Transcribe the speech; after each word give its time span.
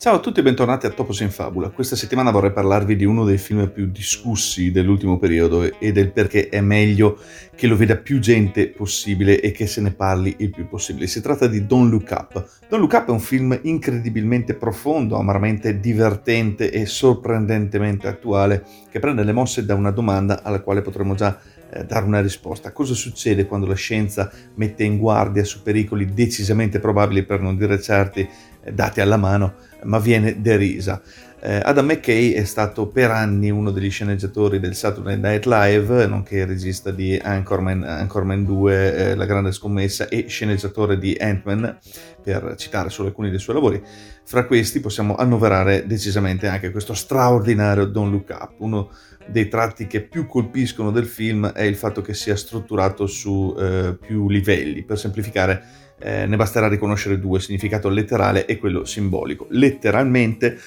Ciao 0.00 0.14
a 0.14 0.20
tutti 0.20 0.38
e 0.38 0.44
bentornati 0.44 0.86
a 0.86 0.90
Topos 0.90 1.18
in 1.22 1.30
Fabula. 1.32 1.70
Questa 1.70 1.96
settimana 1.96 2.30
vorrei 2.30 2.52
parlarvi 2.52 2.94
di 2.94 3.04
uno 3.04 3.24
dei 3.24 3.36
film 3.36 3.68
più 3.68 3.90
discussi 3.90 4.70
dell'ultimo 4.70 5.18
periodo 5.18 5.76
e 5.76 5.90
del 5.90 6.12
perché 6.12 6.48
è 6.48 6.60
meglio 6.60 7.18
che 7.56 7.66
lo 7.66 7.74
veda 7.74 7.96
più 7.96 8.20
gente 8.20 8.68
possibile 8.68 9.40
e 9.40 9.50
che 9.50 9.66
se 9.66 9.80
ne 9.80 9.90
parli 9.90 10.36
il 10.38 10.50
più 10.50 10.68
possibile. 10.68 11.08
Si 11.08 11.20
tratta 11.20 11.48
di 11.48 11.66
Don't 11.66 11.90
Look 11.90 12.10
Up. 12.12 12.32
Don't 12.68 12.80
Look 12.80 12.92
Up 12.92 13.08
è 13.08 13.10
un 13.10 13.18
film 13.18 13.58
incredibilmente 13.60 14.54
profondo, 14.54 15.18
amaramente 15.18 15.80
divertente 15.80 16.70
e 16.70 16.86
sorprendentemente 16.86 18.06
attuale 18.06 18.64
che 18.92 19.00
prende 19.00 19.24
le 19.24 19.32
mosse 19.32 19.64
da 19.64 19.74
una 19.74 19.90
domanda 19.90 20.44
alla 20.44 20.60
quale 20.60 20.80
potremmo 20.80 21.16
già 21.16 21.40
eh, 21.70 21.84
dare 21.84 22.06
una 22.06 22.20
risposta. 22.20 22.70
Cosa 22.70 22.94
succede 22.94 23.46
quando 23.46 23.66
la 23.66 23.74
scienza 23.74 24.30
mette 24.54 24.84
in 24.84 24.96
guardia 24.96 25.42
su 25.42 25.60
pericoli 25.60 26.14
decisamente 26.14 26.78
probabili, 26.78 27.24
per 27.24 27.40
non 27.40 27.56
dire 27.56 27.80
certi, 27.80 28.20
eh, 28.62 28.72
dati 28.72 29.00
alla 29.00 29.16
mano, 29.16 29.54
ma 29.84 29.98
viene 29.98 30.40
derisa? 30.40 31.00
Eh, 31.40 31.60
Adam 31.62 31.86
McKay 31.86 32.32
è 32.32 32.42
stato 32.42 32.88
per 32.88 33.12
anni 33.12 33.48
uno 33.50 33.70
degli 33.70 33.90
sceneggiatori 33.90 34.58
del 34.58 34.74
Saturday 34.74 35.16
Night 35.16 35.46
Live, 35.46 36.06
nonché 36.06 36.44
regista 36.44 36.90
di 36.90 37.16
Anchorman, 37.16 37.84
Anchorman 37.84 38.44
2, 38.44 38.94
eh, 38.94 39.14
La 39.14 39.24
grande 39.24 39.52
scommessa 39.52 40.08
e 40.08 40.26
sceneggiatore 40.26 40.98
di 40.98 41.16
Ant-Man, 41.18 41.78
per 42.20 42.54
citare 42.56 42.90
solo 42.90 43.08
alcuni 43.08 43.30
dei 43.30 43.38
suoi 43.38 43.54
lavori. 43.54 43.80
Fra 44.24 44.46
questi 44.46 44.80
possiamo 44.80 45.14
annoverare 45.14 45.86
decisamente 45.86 46.48
anche 46.48 46.72
questo 46.72 46.92
straordinario 46.92 47.86
Don't 47.86 48.10
Look 48.10 48.30
Up, 48.30 48.54
uno 48.58 48.90
dei 49.28 49.46
tratti 49.46 49.86
che 49.86 50.00
più 50.00 50.26
colpiscono 50.26 50.90
del 50.90 51.06
film 51.06 51.46
è 51.52 51.62
il 51.62 51.76
fatto 51.76 52.02
che 52.02 52.14
sia 52.14 52.34
strutturato 52.34 53.06
su 53.06 53.54
eh, 53.56 53.96
più 54.00 54.28
livelli. 54.28 54.82
Per 54.82 54.98
semplificare, 54.98 55.62
eh, 55.98 56.26
ne 56.26 56.36
basterà 56.36 56.68
riconoscere 56.68 57.18
due, 57.18 57.40
significato 57.40 57.88
letterale 57.88 58.46
e 58.46 58.58
quello 58.58 58.84
simbolico. 58.84 59.46
Letteralmente, 59.50 60.58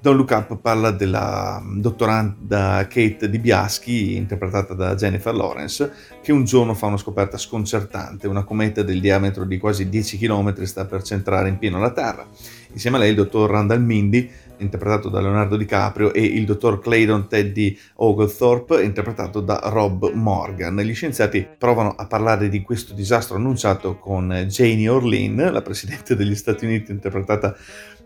Don't 0.00 0.16
Look 0.18 0.30
Up 0.30 0.60
parla 0.60 0.90
della 0.90 1.60
dottoranda 1.64 2.86
Kate 2.88 3.28
Di 3.28 3.38
Biaschi, 3.38 4.14
interpretata 4.14 4.74
da 4.74 4.94
Jennifer 4.94 5.34
Lawrence, 5.34 5.90
che 6.22 6.32
un 6.32 6.44
giorno 6.44 6.74
fa 6.74 6.86
una 6.86 6.96
scoperta 6.96 7.36
sconcertante. 7.36 8.28
Una 8.28 8.44
cometa 8.44 8.82
del 8.82 9.00
diametro 9.00 9.44
di 9.44 9.58
quasi 9.58 9.88
10 9.88 10.18
km 10.18 10.62
sta 10.62 10.84
per 10.84 11.02
centrare 11.02 11.48
in 11.48 11.58
pieno 11.58 11.80
la 11.80 11.90
Terra. 11.90 12.26
Insieme 12.72 12.98
a 12.98 13.00
lei 13.00 13.10
il 13.10 13.16
dottor 13.16 13.50
Randall 13.50 13.82
Mindy 13.82 14.30
interpretato 14.58 15.08
da 15.08 15.20
Leonardo 15.20 15.56
DiCaprio, 15.56 16.12
e 16.12 16.22
il 16.22 16.44
dottor 16.44 16.80
Claydon 16.80 17.28
Teddy 17.28 17.78
Oglethorpe, 17.96 18.82
interpretato 18.82 19.40
da 19.40 19.60
Rob 19.64 20.10
Morgan. 20.12 20.76
Gli 20.76 20.94
scienziati 20.94 21.46
provano 21.58 21.94
a 21.96 22.06
parlare 22.06 22.48
di 22.48 22.62
questo 22.62 22.94
disastro 22.94 23.36
annunciato 23.36 23.96
con 23.96 24.46
Janie 24.48 24.88
Orlean, 24.88 25.52
la 25.52 25.62
presidente 25.62 26.16
degli 26.16 26.34
Stati 26.34 26.64
Uniti, 26.64 26.90
interpretata 26.90 27.56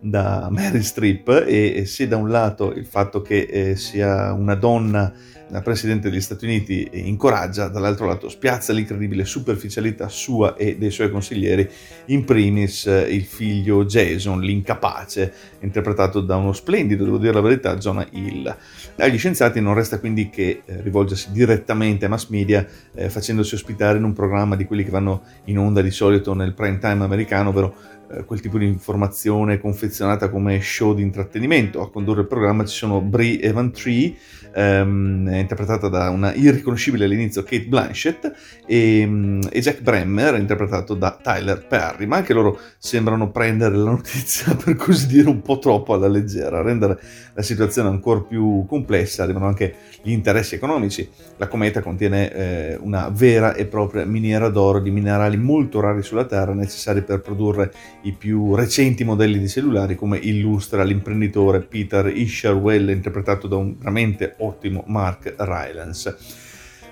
da 0.00 0.48
Mary 0.50 0.82
Streep, 0.82 1.44
e 1.46 1.84
se 1.86 2.08
da 2.08 2.16
un 2.16 2.28
lato 2.28 2.72
il 2.72 2.86
fatto 2.86 3.22
che 3.22 3.40
eh, 3.42 3.76
sia 3.76 4.32
una 4.32 4.54
donna 4.54 5.12
la 5.50 5.62
Presidente 5.62 6.10
degli 6.10 6.20
Stati 6.20 6.44
Uniti 6.44 6.88
incoraggia, 6.92 7.68
dall'altro 7.68 8.06
lato 8.06 8.28
spiazza 8.28 8.72
l'incredibile 8.72 9.24
superficialità 9.24 10.08
sua 10.08 10.54
e 10.56 10.76
dei 10.76 10.90
suoi 10.90 11.10
consiglieri, 11.10 11.68
in 12.06 12.24
primis 12.24 12.86
eh, 12.86 13.02
il 13.10 13.24
figlio 13.24 13.84
Jason, 13.84 14.40
l'incapace, 14.40 15.32
interpretato 15.60 16.20
da 16.20 16.36
uno 16.36 16.52
splendido, 16.52 17.04
devo 17.04 17.18
dire 17.18 17.32
la 17.32 17.40
verità, 17.40 17.76
Jonah 17.76 18.06
Hill. 18.10 18.56
Agli 18.96 19.18
scienziati 19.18 19.60
non 19.60 19.74
resta 19.74 19.98
quindi 19.98 20.30
che 20.30 20.62
eh, 20.64 20.80
rivolgersi 20.82 21.32
direttamente 21.32 22.04
ai 22.04 22.10
mass 22.10 22.28
media 22.28 22.64
eh, 22.94 23.10
facendosi 23.10 23.54
ospitare 23.54 23.98
in 23.98 24.04
un 24.04 24.12
programma 24.12 24.56
di 24.56 24.64
quelli 24.64 24.84
che 24.84 24.90
vanno 24.90 25.22
in 25.46 25.58
onda 25.58 25.82
di 25.82 25.90
solito 25.90 26.32
nel 26.34 26.54
prime 26.54 26.78
time 26.78 27.02
americano, 27.02 27.48
ovvero 27.48 27.74
eh, 27.74 27.99
quel 28.24 28.40
tipo 28.40 28.58
di 28.58 28.66
informazione 28.66 29.58
confezionata 29.58 30.28
come 30.28 30.60
show 30.60 30.94
di 30.94 31.02
intrattenimento. 31.02 31.80
A 31.80 31.90
condurre 31.90 32.22
il 32.22 32.26
programma 32.26 32.64
ci 32.64 32.76
sono 32.76 33.00
Brie 33.00 33.40
Evan 33.40 33.72
Tree, 33.72 34.14
ehm, 34.52 35.28
interpretata 35.32 35.88
da 35.88 36.10
una 36.10 36.34
irriconoscibile 36.34 37.04
all'inizio 37.04 37.42
Kate 37.42 37.66
Blanchett, 37.66 38.32
e, 38.66 39.04
mm, 39.06 39.40
e, 39.50 39.60
Jack 39.60 39.82
Bremmer, 39.82 40.34
interpretato 40.36 40.94
da 40.94 41.18
Tyler 41.20 41.64
Perry, 41.66 42.06
ma 42.06 42.16
anche 42.16 42.32
loro 42.32 42.58
sembrano 42.78 43.30
prendere 43.30 43.76
la 43.76 43.90
notizia, 43.90 44.54
per 44.56 44.74
così 44.76 45.06
dire, 45.06 45.28
un 45.28 45.42
po' 45.42 45.58
troppo 45.58 45.94
alla 45.94 46.08
leggera, 46.08 46.62
rendere 46.62 46.98
la 47.34 47.42
situazione 47.42 47.88
ancora 47.88 48.20
più 48.20 48.64
complessa, 48.66 49.22
arrivano 49.22 49.46
anche 49.46 49.74
gli 50.02 50.10
interessi 50.10 50.54
economici. 50.54 51.08
La 51.36 51.48
cometa 51.48 51.80
contiene 51.80 52.32
eh, 52.32 52.78
una 52.80 53.08
vera 53.08 53.54
e 53.54 53.66
propria 53.66 54.04
miniera 54.04 54.48
d'oro 54.48 54.80
di 54.80 54.90
minerali 54.90 55.36
molto 55.36 55.80
rari 55.80 56.02
sulla 56.02 56.24
Terra, 56.24 56.52
necessari 56.52 57.02
per 57.02 57.20
produrre 57.20 57.72
i 58.02 58.12
più 58.12 58.54
recenti 58.54 59.04
modelli 59.04 59.38
di 59.38 59.48
cellulari, 59.48 59.94
come 59.94 60.18
illustra 60.18 60.82
l'imprenditore 60.82 61.60
Peter 61.60 62.06
Isherwell, 62.06 62.88
interpretato 62.88 63.46
da 63.46 63.56
un 63.56 63.76
veramente 63.76 64.34
ottimo 64.38 64.84
Mark 64.86 65.34
Rylance. 65.36 66.16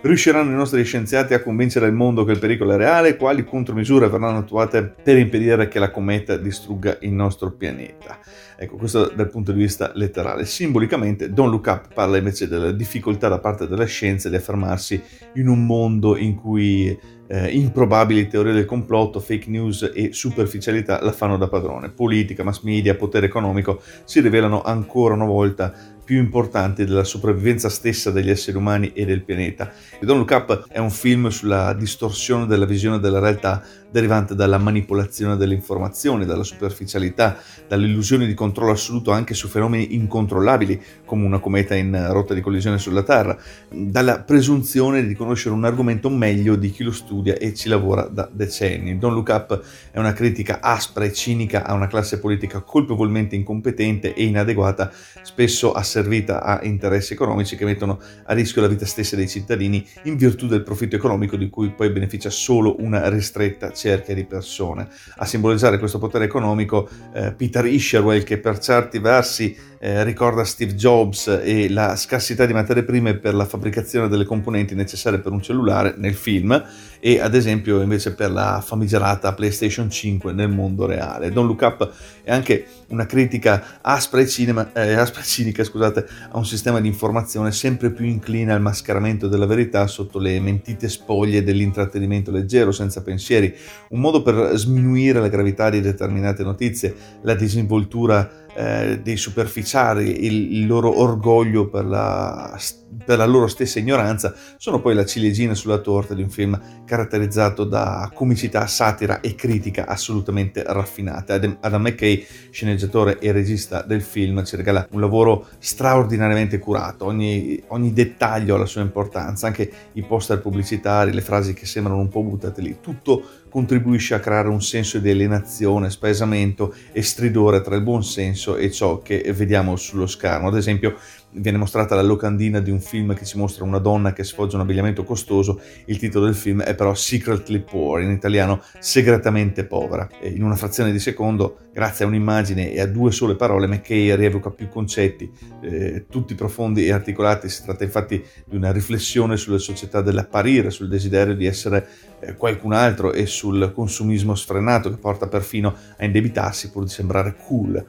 Riusciranno 0.00 0.52
i 0.52 0.54
nostri 0.54 0.84
scienziati 0.84 1.34
a 1.34 1.42
convincere 1.42 1.86
il 1.86 1.92
mondo 1.92 2.24
che 2.24 2.30
il 2.30 2.38
pericolo 2.38 2.72
è 2.72 2.76
reale? 2.76 3.16
Quali 3.16 3.44
contromisure 3.44 4.08
verranno 4.08 4.38
attuate 4.38 4.94
per 5.02 5.18
impedire 5.18 5.66
che 5.66 5.80
la 5.80 5.90
cometa 5.90 6.36
distrugga 6.36 6.98
il 7.00 7.12
nostro 7.12 7.50
pianeta? 7.50 8.16
Ecco, 8.56 8.76
questo 8.76 9.10
dal 9.12 9.28
punto 9.28 9.50
di 9.50 9.58
vista 9.58 9.90
letterale. 9.94 10.44
Simbolicamente, 10.44 11.32
Don't 11.32 11.50
Look 11.50 11.66
Up 11.66 11.94
parla 11.94 12.16
invece 12.16 12.46
della 12.46 12.70
difficoltà 12.70 13.26
da 13.26 13.40
parte 13.40 13.66
della 13.66 13.86
scienza 13.86 14.28
di 14.28 14.36
affermarsi 14.36 15.02
in 15.34 15.48
un 15.48 15.66
mondo 15.66 16.16
in 16.16 16.36
cui 16.36 16.96
eh, 17.26 17.48
improbabili 17.50 18.28
teorie 18.28 18.52
del 18.52 18.64
complotto, 18.64 19.18
fake 19.18 19.50
news 19.50 19.90
e 19.92 20.12
superficialità 20.12 21.02
la 21.02 21.12
fanno 21.12 21.36
da 21.36 21.48
padrone. 21.48 21.90
Politica, 21.90 22.44
mass 22.44 22.62
media, 22.62 22.94
potere 22.94 23.26
economico 23.26 23.82
si 24.04 24.20
rivelano 24.20 24.62
ancora 24.62 25.14
una 25.14 25.26
volta 25.26 25.74
più 26.08 26.16
importanti 26.16 26.86
della 26.86 27.04
sopravvivenza 27.04 27.68
stessa 27.68 28.10
degli 28.10 28.30
esseri 28.30 28.56
umani 28.56 28.92
e 28.94 29.04
del 29.04 29.22
pianeta. 29.22 29.70
E 30.00 30.06
Don't 30.06 30.18
Look 30.26 30.30
Up 30.30 30.68
è 30.68 30.78
un 30.78 30.90
film 30.90 31.28
sulla 31.28 31.74
distorsione 31.74 32.46
della 32.46 32.64
visione 32.64 32.98
della 32.98 33.18
realtà 33.18 33.62
derivante 33.90 34.34
dalla 34.34 34.56
manipolazione 34.56 35.36
delle 35.36 35.52
informazioni, 35.52 36.24
dalla 36.24 36.44
superficialità, 36.44 37.36
dall'illusione 37.66 38.26
di 38.26 38.32
controllo 38.32 38.72
assoluto 38.72 39.10
anche 39.10 39.34
su 39.34 39.48
fenomeni 39.48 39.94
incontrollabili 39.94 40.80
come 41.04 41.26
una 41.26 41.40
cometa 41.40 41.74
in 41.74 42.08
rotta 42.10 42.32
di 42.32 42.40
collisione 42.40 42.78
sulla 42.78 43.02
Terra, 43.02 43.36
dalla 43.70 44.20
presunzione 44.20 45.06
di 45.06 45.14
conoscere 45.14 45.54
un 45.54 45.64
argomento 45.66 46.08
meglio 46.08 46.56
di 46.56 46.70
chi 46.70 46.84
lo 46.84 46.92
studia 46.92 47.36
e 47.36 47.52
ci 47.52 47.68
lavora 47.68 48.08
da 48.10 48.26
decenni. 48.32 48.98
Don't 48.98 49.14
Look 49.14 49.28
Up 49.28 49.62
è 49.90 49.98
una 49.98 50.14
critica 50.14 50.60
aspra 50.62 51.04
e 51.04 51.12
cinica 51.12 51.66
a 51.66 51.74
una 51.74 51.86
classe 51.86 52.18
politica 52.18 52.60
colpevolmente 52.60 53.36
incompetente 53.36 54.14
e 54.14 54.24
inadeguata, 54.24 54.90
spesso 55.22 55.72
asservita 55.72 55.96
asservita 55.98 56.42
a 56.42 56.60
interessi 56.62 57.12
economici 57.12 57.56
che 57.56 57.64
mettono 57.64 57.98
a 58.24 58.32
rischio 58.32 58.62
la 58.62 58.68
vita 58.68 58.86
stessa 58.86 59.16
dei 59.16 59.28
cittadini 59.28 59.86
in 60.04 60.16
virtù 60.16 60.46
del 60.46 60.62
profitto 60.62 60.96
economico 60.96 61.36
di 61.36 61.48
cui 61.50 61.70
poi 61.70 61.90
beneficia 61.90 62.30
solo 62.30 62.76
una 62.78 63.08
ristretta 63.08 63.72
cerchia 63.72 64.14
di 64.14 64.24
persone. 64.24 64.88
A 65.16 65.24
simboleggiare 65.24 65.78
questo 65.78 65.98
potere 65.98 66.24
economico 66.24 66.88
eh, 67.12 67.32
Peter 67.32 67.66
Isherwell 67.66 68.22
che 68.22 68.38
per 68.38 68.58
certi 68.58 68.98
versi 68.98 69.56
eh, 69.78 70.02
ricorda 70.04 70.44
Steve 70.44 70.74
Jobs 70.74 71.40
e 71.42 71.68
la 71.68 71.96
scarsità 71.96 72.46
di 72.46 72.52
materie 72.52 72.82
prime 72.82 73.14
per 73.14 73.34
la 73.34 73.44
fabbricazione 73.44 74.08
delle 74.08 74.24
componenti 74.24 74.74
necessarie 74.74 75.20
per 75.20 75.32
un 75.32 75.40
cellulare 75.40 75.94
nel 75.96 76.14
film 76.14 76.64
e 77.00 77.20
ad 77.20 77.34
esempio 77.34 77.80
invece 77.80 78.14
per 78.14 78.30
la 78.30 78.62
famigerata 78.64 79.32
PlayStation 79.32 79.88
5 79.88 80.32
nel 80.32 80.48
mondo 80.48 80.86
reale. 80.86 81.30
Don't 81.30 81.48
Look 81.48 81.62
Up 81.62 81.92
è 82.24 82.32
anche 82.32 82.66
una 82.88 83.06
critica 83.06 83.78
aspra 83.80 84.20
e, 84.20 84.26
cinema, 84.26 84.72
eh, 84.72 84.94
aspra 84.94 85.20
e 85.20 85.24
cinica 85.24 85.62
scusate, 85.62 86.06
a 86.30 86.36
un 86.36 86.46
sistema 86.46 86.80
di 86.80 86.88
informazione 86.88 87.52
sempre 87.52 87.90
più 87.90 88.04
incline 88.04 88.52
al 88.52 88.60
mascheramento 88.60 89.28
della 89.28 89.46
verità 89.46 89.86
sotto 89.86 90.18
le 90.18 90.40
mentite 90.40 90.88
spoglie 90.88 91.44
dell'intrattenimento 91.44 92.30
leggero, 92.30 92.72
senza 92.72 93.02
pensieri, 93.02 93.54
un 93.90 94.00
modo 94.00 94.22
per 94.22 94.56
sminuire 94.56 95.20
la 95.20 95.28
gravità 95.28 95.70
di 95.70 95.80
determinate 95.80 96.42
notizie, 96.42 96.94
la 97.22 97.34
disinvoltura 97.34 98.46
eh, 98.58 98.98
dei 99.04 99.16
superficiali, 99.16 100.24
il, 100.24 100.56
il, 100.56 100.66
loro 100.66 100.98
orgoglio 100.98 101.68
per 101.68 101.84
la, 101.84 102.58
per 103.04 103.18
la 103.18 103.24
loro 103.24 103.46
stessa 103.46 103.78
ignoranza, 103.78 104.34
sono 104.56 104.80
poi 104.80 104.96
la 104.96 105.04
ciliegina 105.04 105.54
sulla 105.54 105.78
torta 105.78 106.12
di 106.12 106.22
un 106.22 106.28
film 106.28 106.60
caratterizzato 106.84 107.62
da 107.62 108.10
comicità, 108.12 108.66
satira 108.66 109.20
e 109.20 109.36
critica 109.36 109.86
assolutamente 109.86 110.64
raffinate. 110.66 111.56
Adam 111.60 111.82
McKay, 111.82 112.26
sceneggiatore 112.50 113.20
e 113.20 113.30
regista 113.30 113.82
del 113.82 114.02
film, 114.02 114.44
ci 114.44 114.56
regala 114.56 114.88
un 114.90 115.00
lavoro 115.00 115.46
straordinariamente 115.60 116.58
curato, 116.58 117.04
ogni, 117.04 117.62
ogni 117.68 117.92
dettaglio 117.92 118.56
ha 118.56 118.58
la 118.58 118.66
sua 118.66 118.80
importanza, 118.80 119.46
anche 119.46 119.70
i 119.92 120.02
poster 120.02 120.40
pubblicitari, 120.40 121.12
le 121.12 121.20
frasi 121.20 121.54
che 121.54 121.64
sembrano 121.64 122.00
un 122.00 122.08
po' 122.08 122.24
buttate 122.24 122.60
lì, 122.60 122.78
tutto 122.80 123.22
contribuisce 123.48 124.14
a 124.14 124.20
creare 124.20 124.48
un 124.48 124.62
senso 124.62 124.98
di 124.98 125.10
alienazione, 125.10 125.90
spaesamento 125.90 126.74
e 126.92 127.02
stridore 127.02 127.60
tra 127.60 127.76
il 127.76 127.82
buon 127.82 128.02
senso 128.02 128.56
e 128.56 128.70
ciò 128.70 129.00
che 129.00 129.32
vediamo 129.34 129.76
sullo 129.76 130.06
schermo. 130.06 130.48
Ad 130.48 130.56
esempio, 130.56 130.96
viene 131.32 131.58
mostrata 131.58 131.94
la 131.94 132.02
locandina 132.02 132.60
di 132.60 132.70
un 132.70 132.80
film 132.80 133.14
che 133.14 133.24
ci 133.24 133.36
mostra 133.36 133.64
una 133.64 133.78
donna 133.78 134.12
che 134.12 134.24
sfoggia 134.24 134.56
un 134.56 134.62
abbigliamento 134.62 135.04
costoso, 135.04 135.60
il 135.86 135.98
titolo 135.98 136.24
del 136.24 136.34
film 136.34 136.62
è 136.62 136.74
però 136.74 136.94
Secretly 136.94 137.60
Poor, 137.60 138.00
in 138.00 138.10
italiano 138.10 138.62
segretamente 138.78 139.64
povera. 139.64 140.08
E 140.20 140.30
in 140.30 140.42
una 140.42 140.56
frazione 140.56 140.92
di 140.92 140.98
secondo, 140.98 141.58
grazie 141.72 142.04
a 142.04 142.08
un'immagine 142.08 142.72
e 142.72 142.80
a 142.80 142.86
due 142.86 143.12
sole 143.12 143.36
parole, 143.36 143.66
McKay 143.66 144.14
rievoca 144.16 144.50
più 144.50 144.68
concetti, 144.68 145.30
eh, 145.62 146.06
tutti 146.08 146.34
profondi 146.34 146.86
e 146.86 146.92
articolati. 146.92 147.48
Si 147.48 147.62
tratta 147.62 147.84
infatti 147.84 148.22
di 148.44 148.56
una 148.56 148.72
riflessione 148.72 149.36
sulle 149.36 149.58
società 149.58 150.00
dell'apparire, 150.00 150.70
sul 150.70 150.88
desiderio 150.88 151.34
di 151.34 151.46
essere 151.46 151.86
eh, 152.20 152.34
qualcun 152.34 152.72
altro 152.72 153.12
e 153.12 153.26
sul 153.26 153.72
consumismo 153.74 154.34
sfrenato 154.34 154.90
che 154.90 154.96
porta 154.96 155.28
perfino 155.28 155.74
a 155.96 156.04
indebitarsi 156.04 156.70
pur 156.70 156.84
di 156.84 156.90
sembrare 156.90 157.36
cool. 157.46 157.84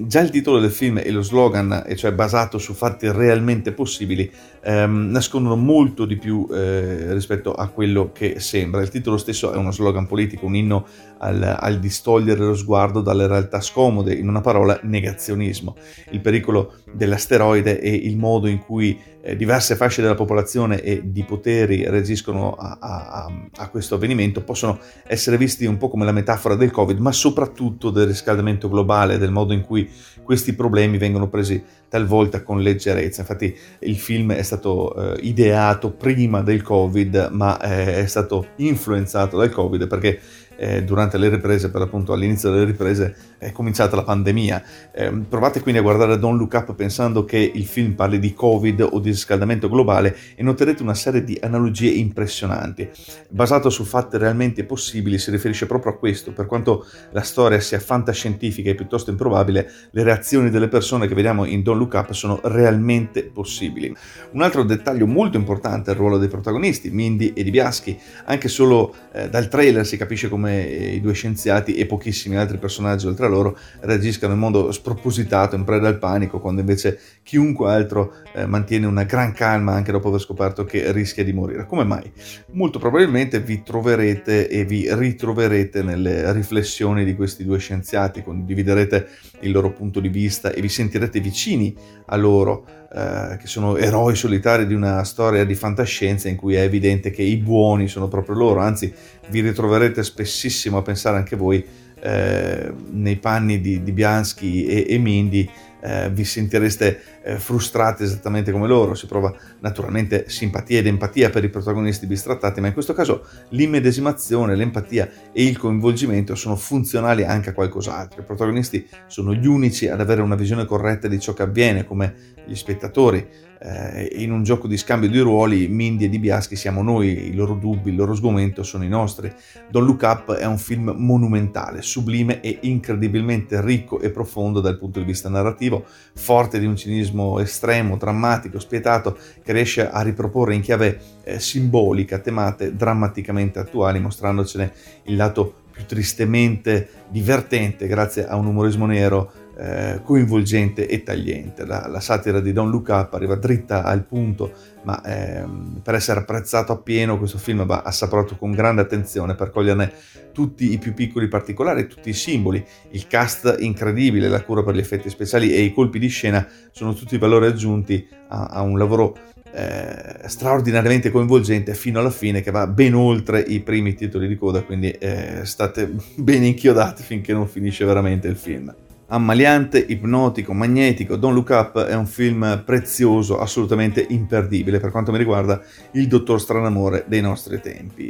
Già 0.00 0.20
il 0.20 0.30
titolo 0.30 0.60
del 0.60 0.70
film 0.70 0.98
e 0.98 1.10
lo 1.10 1.22
slogan, 1.22 1.82
e 1.84 1.96
cioè 1.96 2.12
basato 2.12 2.58
su 2.58 2.72
fatti 2.72 3.10
realmente 3.10 3.72
possibili, 3.72 4.30
ehm, 4.62 5.10
nascondono 5.10 5.56
molto 5.56 6.04
di 6.04 6.16
più 6.16 6.46
eh, 6.52 7.12
rispetto 7.12 7.52
a 7.52 7.66
quello 7.68 8.12
che 8.12 8.38
sembra. 8.38 8.80
Il 8.80 8.90
titolo 8.90 9.16
stesso 9.16 9.52
è 9.52 9.56
uno 9.56 9.72
slogan 9.72 10.06
politico, 10.06 10.46
un 10.46 10.54
inno 10.54 10.86
al, 11.18 11.56
al, 11.58 11.80
distogliere 11.80 12.44
lo 12.44 12.54
sguardo 12.54 13.00
dalle 13.00 13.26
realtà 13.26 13.60
scomode, 13.60 14.14
in 14.14 14.28
una 14.28 14.40
parola 14.40 14.78
negazionismo. 14.82 15.74
Il 16.10 16.20
pericolo 16.20 16.74
dell'asteroide 16.92 17.80
e 17.80 17.92
il 17.92 18.16
modo 18.16 18.46
in 18.46 18.58
cui 18.58 18.96
eh, 19.17 19.17
diverse 19.36 19.76
fasce 19.76 20.02
della 20.02 20.14
popolazione 20.14 20.80
e 20.82 21.02
di 21.04 21.24
poteri 21.24 21.88
reagiscono 21.88 22.54
a, 22.54 22.78
a, 22.80 23.32
a, 23.56 23.68
questo 23.68 23.96
avvenimento 23.96 24.42
possono 24.42 24.78
essere 25.06 25.36
visti 25.36 25.64
un 25.66 25.76
po' 25.76 25.88
come 25.88 26.04
la 26.04 26.12
metafora 26.12 26.54
del 26.54 26.70
Covid, 26.70 26.98
ma 26.98 27.12
soprattutto 27.12 27.90
del 27.90 28.06
riscaldamento 28.06 28.68
globale, 28.68 29.18
del 29.18 29.30
modo 29.30 29.52
in 29.52 29.62
cui 29.62 29.90
questi 30.22 30.52
problemi 30.54 30.98
vengono 30.98 31.28
presi 31.28 31.62
talvolta 31.88 32.42
con 32.42 32.60
leggerezza. 32.60 33.22
Infatti 33.22 33.56
il 33.80 33.96
film 33.96 34.32
è 34.32 34.42
stato 34.42 35.14
eh, 35.14 35.20
ideato 35.22 35.90
prima 35.90 36.42
del 36.42 36.62
Covid, 36.62 37.30
ma 37.32 37.58
eh, 37.60 38.02
è 38.02 38.06
stato 38.06 38.48
influenzato 38.56 39.36
dal 39.36 39.50
Covid 39.50 39.86
perché 39.86 40.20
eh, 40.58 40.82
durante 40.82 41.16
le 41.18 41.28
riprese, 41.28 41.70
per 41.70 41.82
appunto 41.82 42.12
all'inizio 42.12 42.50
delle 42.50 42.64
riprese, 42.64 43.14
è 43.38 43.52
cominciata 43.52 43.94
la 43.94 44.02
pandemia. 44.02 44.62
Eh, 44.92 45.10
provate 45.28 45.60
quindi 45.60 45.78
a 45.80 45.82
guardare 45.84 46.18
Don't 46.18 46.38
Look 46.38 46.52
Up 46.54 46.74
pensando 46.74 47.24
che 47.24 47.38
il 47.38 47.64
film 47.64 47.92
parli 47.92 48.18
di 48.18 48.34
Covid 48.34 48.88
o 48.90 48.98
di 48.98 49.10
riscaldamento 49.10 49.68
globale 49.68 50.16
e 50.34 50.42
noterete 50.42 50.82
una 50.82 50.94
serie 50.94 51.22
di 51.22 51.38
analogie 51.40 51.88
impressionanti. 51.88 52.88
Basato 53.28 53.70
su 53.70 53.84
fatti 53.84 54.18
realmente 54.18 54.64
possibili, 54.64 55.18
si 55.18 55.30
riferisce 55.30 55.66
proprio 55.66 55.92
a 55.92 55.96
questo. 55.96 56.32
Per 56.32 56.46
quanto 56.46 56.84
la 57.12 57.22
storia 57.22 57.60
sia 57.60 57.78
fantascientifica 57.78 58.70
e 58.70 58.74
piuttosto 58.74 59.10
improbabile, 59.10 59.70
le 59.92 60.02
reazioni 60.02 60.50
delle 60.50 60.68
persone 60.68 61.06
che 61.06 61.14
vediamo 61.14 61.44
in 61.44 61.62
Don't 61.62 61.78
Look 61.78 61.94
Up 61.94 62.12
sono 62.12 62.40
realmente 62.42 63.22
possibili. 63.22 63.94
Un 64.32 64.42
altro 64.42 64.64
dettaglio 64.64 65.06
molto 65.06 65.36
importante 65.36 65.90
è 65.90 65.92
il 65.94 66.00
ruolo 66.00 66.18
dei 66.18 66.28
protagonisti, 66.28 66.90
Mindy 66.90 67.32
e 67.34 67.44
Di 67.44 67.50
Biaschi. 67.50 67.96
Anche 68.24 68.48
solo 68.48 68.92
eh, 69.12 69.28
dal 69.28 69.48
trailer 69.48 69.86
si 69.86 69.96
capisce 69.96 70.28
come 70.28 70.47
come 70.48 70.62
i 70.62 71.00
due 71.00 71.12
scienziati 71.12 71.74
e 71.74 71.84
pochissimi 71.84 72.36
altri 72.36 72.56
personaggi 72.56 73.06
oltre 73.06 73.26
a 73.26 73.28
loro 73.28 73.56
reagiscano 73.80 74.32
in 74.32 74.38
modo 74.38 74.72
spropositato, 74.72 75.54
in 75.54 75.64
preda 75.64 75.88
al 75.88 75.98
panico, 75.98 76.40
quando 76.40 76.60
invece 76.60 76.98
chiunque 77.22 77.70
altro 77.70 78.14
eh, 78.34 78.46
mantiene 78.46 78.86
una 78.86 79.04
gran 79.04 79.32
calma 79.32 79.72
anche 79.72 79.92
dopo 79.92 80.08
aver 80.08 80.20
scoperto 80.20 80.64
che 80.64 80.90
rischia 80.92 81.24
di 81.24 81.32
morire. 81.32 81.66
Come 81.66 81.84
mai? 81.84 82.10
Molto 82.52 82.78
probabilmente 82.78 83.40
vi 83.40 83.62
troverete 83.62 84.48
e 84.48 84.64
vi 84.64 84.88
ritroverete 84.90 85.82
nelle 85.82 86.32
riflessioni 86.32 87.04
di 87.04 87.14
questi 87.14 87.44
due 87.44 87.58
scienziati, 87.58 88.22
condividerete 88.22 89.08
il 89.40 89.52
loro 89.52 89.72
punto 89.72 90.00
di 90.00 90.08
vista 90.08 90.50
e 90.50 90.60
vi 90.60 90.68
sentirete 90.68 91.20
vicini 91.20 91.76
a 92.06 92.16
loro, 92.16 92.64
eh, 92.90 93.36
che 93.38 93.46
sono 93.46 93.76
eroi 93.76 94.14
solitari 94.16 94.66
di 94.66 94.74
una 94.74 95.04
storia 95.04 95.44
di 95.44 95.54
fantascienza 95.54 96.28
in 96.28 96.36
cui 96.36 96.54
è 96.54 96.62
evidente 96.62 97.10
che 97.10 97.22
i 97.22 97.36
buoni 97.36 97.86
sono 97.86 98.08
proprio 98.08 98.34
loro, 98.34 98.60
anzi 98.60 98.92
vi 99.28 99.40
ritroverete 99.40 100.02
spessissimo 100.02 100.78
a 100.78 100.82
pensare 100.82 101.18
anche 101.18 101.36
voi 101.36 101.64
eh, 102.00 102.72
nei 102.92 103.16
panni 103.16 103.60
di, 103.60 103.82
di 103.82 103.92
Bianchi 103.92 104.64
e, 104.66 104.86
e 104.88 104.98
Mindy 104.98 105.48
eh, 105.80 106.10
vi 106.10 106.24
sentireste 106.24 107.00
eh, 107.22 107.36
frustrati 107.36 108.02
esattamente 108.02 108.52
come 108.52 108.66
loro, 108.66 108.94
si 108.94 109.06
prova 109.06 109.34
naturalmente 109.60 110.24
simpatia 110.28 110.78
ed 110.78 110.86
empatia 110.86 111.30
per 111.30 111.44
i 111.44 111.48
protagonisti 111.48 112.06
bistrattati, 112.06 112.60
ma 112.60 112.68
in 112.68 112.72
questo 112.72 112.92
caso 112.92 113.26
l'immedesimazione, 113.50 114.56
l'empatia 114.56 115.08
e 115.32 115.44
il 115.44 115.56
coinvolgimento 115.58 116.34
sono 116.34 116.56
funzionali 116.56 117.24
anche 117.24 117.50
a 117.50 117.52
qualcos'altro. 117.52 118.20
I 118.20 118.24
protagonisti 118.24 118.86
sono 119.06 119.34
gli 119.34 119.46
unici 119.46 119.88
ad 119.88 120.00
avere 120.00 120.22
una 120.22 120.36
visione 120.36 120.64
corretta 120.64 121.08
di 121.08 121.20
ciò 121.20 121.32
che 121.32 121.42
avviene, 121.42 121.84
come 121.84 122.36
gli 122.46 122.54
spettatori. 122.54 123.46
Eh, 123.60 124.22
in 124.22 124.30
un 124.30 124.44
gioco 124.44 124.68
di 124.68 124.76
scambio 124.76 125.08
di 125.08 125.18
ruoli, 125.18 125.66
Mindy 125.66 126.04
e 126.04 126.08
Di 126.08 126.20
Biaschi 126.20 126.54
siamo 126.54 126.82
noi, 126.82 127.26
i 127.28 127.34
loro 127.34 127.54
dubbi, 127.54 127.90
il 127.90 127.96
loro 127.96 128.14
sgomento 128.14 128.62
sono 128.62 128.84
i 128.84 128.88
nostri. 128.88 129.32
Don't 129.68 129.86
Look 129.86 130.02
Up 130.02 130.32
è 130.34 130.46
un 130.46 130.58
film 130.58 130.94
monumentale, 130.96 131.82
sublime 131.82 132.40
e 132.40 132.58
incredibilmente 132.62 133.60
ricco 133.60 133.98
e 134.00 134.10
profondo 134.10 134.60
dal 134.60 134.78
punto 134.78 135.00
di 135.00 135.04
vista 135.04 135.28
narrativo, 135.28 135.84
forte 136.14 136.60
di 136.60 136.66
un 136.66 136.76
cinismo 136.76 137.40
estremo, 137.40 137.96
drammatico, 137.96 138.60
spietato, 138.60 139.18
che 139.42 139.52
riesce 139.52 139.90
a 139.90 140.02
riproporre 140.02 140.54
in 140.54 140.60
chiave 140.60 141.00
eh, 141.24 141.40
simbolica 141.40 142.18
temate 142.18 142.76
drammaticamente 142.76 143.58
attuali, 143.58 143.98
mostrandocene 143.98 144.72
il 145.04 145.16
lato 145.16 145.66
più 145.72 145.86
tristemente 145.86 146.88
divertente 147.08 147.86
grazie 147.86 148.26
a 148.26 148.34
un 148.34 148.46
umorismo 148.46 148.86
nero 148.86 149.32
eh, 149.58 150.00
coinvolgente 150.04 150.86
e 150.86 151.02
tagliente. 151.02 151.66
La, 151.66 151.88
la, 151.88 151.98
satira 151.98 152.38
di 152.40 152.52
Look 152.52 152.88
Up 152.88 153.14
arriva 153.14 153.34
dritta 153.34 153.82
al 153.82 154.04
punto, 154.04 154.52
ma 154.84 155.02
ehm, 155.04 155.80
per 155.82 155.94
essere 155.94 156.20
apprezzato 156.20 156.70
appieno 156.70 157.18
questo 157.18 157.38
film 157.38 157.66
va 157.66 157.82
assaporato 157.82 158.36
con 158.36 158.52
grande 158.52 158.82
attenzione 158.82 159.34
per 159.34 159.50
coglierne 159.50 159.92
tutti 160.32 160.72
i 160.72 160.78
più 160.78 160.94
piccoli 160.94 161.26
particolari, 161.26 161.88
tutti 161.88 162.08
i 162.08 162.12
simboli, 162.12 162.64
il 162.90 163.08
cast 163.08 163.56
incredibile, 163.58 164.28
la 164.28 164.44
cura 164.44 164.62
per 164.62 164.76
gli 164.76 164.78
effetti 164.78 165.10
speciali 165.10 165.52
e 165.52 165.60
i 165.62 165.72
colpi 165.72 165.98
di 165.98 166.08
scena 166.08 166.46
sono 166.70 166.94
tutti 166.94 167.18
valori 167.18 167.46
aggiunti 167.46 168.06
a, 168.28 168.44
a 168.44 168.62
un 168.62 168.78
lavoro 168.78 169.16
eh, 169.50 170.28
straordinariamente 170.28 171.10
coinvolgente 171.10 171.74
fino 171.74 171.98
alla 171.98 172.10
fine 172.10 172.42
che 172.42 172.52
va 172.52 172.68
ben 172.68 172.94
oltre 172.94 173.40
i 173.40 173.58
primi 173.58 173.94
titoli 173.94 174.28
di 174.28 174.36
coda, 174.36 174.62
quindi 174.62 174.90
eh, 174.90 175.40
state 175.42 175.90
ben 176.14 176.44
inchiodati 176.44 177.02
finché 177.02 177.32
non 177.32 177.48
finisce 177.48 177.84
veramente 177.84 178.28
il 178.28 178.36
film 178.36 178.72
ammaliante, 179.08 179.78
ipnotico, 179.78 180.52
magnetico. 180.52 181.16
Don't 181.16 181.34
Look 181.34 181.50
Up 181.50 181.84
è 181.84 181.94
un 181.94 182.06
film 182.06 182.62
prezioso, 182.64 183.38
assolutamente 183.38 184.04
imperdibile 184.08 184.80
per 184.80 184.90
quanto 184.90 185.12
mi 185.12 185.18
riguarda, 185.18 185.60
il 185.92 186.06
dottor 186.06 186.40
Stranamore 186.40 187.04
dei 187.06 187.20
nostri 187.20 187.60
tempi. 187.60 188.06